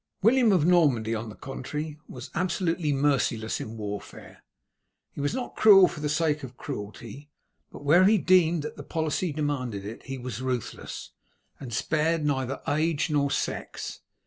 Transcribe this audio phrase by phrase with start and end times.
[0.23, 4.41] William of Normandy, on the contrary, was absolutely merciless in warfare.
[5.11, 7.29] He was not cruel for the sake of cruelty,
[7.71, 11.11] but where he deemed that the policy demanded it, he was ruthless,
[11.59, 13.99] and spared neither age nor sex.